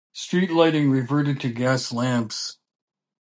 [0.13, 2.57] Street lighting reverted to gas lamps.